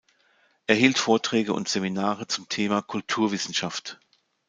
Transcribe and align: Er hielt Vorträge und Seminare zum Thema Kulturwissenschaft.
Er 0.65 0.73
hielt 0.75 0.97
Vorträge 0.97 1.53
und 1.53 1.69
Seminare 1.69 2.25
zum 2.25 2.49
Thema 2.49 2.81
Kulturwissenschaft. 2.81 3.99